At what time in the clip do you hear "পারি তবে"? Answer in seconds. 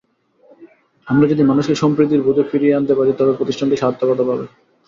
2.95-3.33